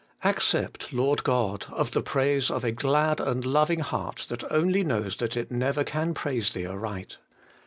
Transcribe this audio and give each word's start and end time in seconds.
Accept, 0.23 0.91
Lord 0.91 1.23
God! 1.23 1.67
of 1.69 1.91
the 1.91 2.01
praise 2.01 2.49
of 2.49 2.63
a 2.63 2.71
glad 2.71 3.19
and 3.19 3.45
loving 3.45 3.81
heart 3.81 4.25
that 4.29 4.51
only 4.51 4.83
knows 4.83 5.17
that 5.17 5.37
it 5.37 5.51
never 5.51 5.83
can 5.83 6.15
praise 6.15 6.53
Thee 6.53 6.65
aright. 6.65 7.17